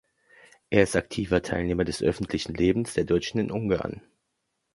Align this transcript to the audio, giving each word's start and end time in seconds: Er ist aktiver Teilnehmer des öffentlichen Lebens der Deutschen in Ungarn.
Er 0.71 0.81
ist 0.81 0.95
aktiver 0.95 1.43
Teilnehmer 1.43 1.83
des 1.83 2.01
öffentlichen 2.01 2.55
Lebens 2.55 2.95
der 2.95 3.03
Deutschen 3.03 3.39
in 3.39 3.51
Ungarn. 3.51 4.01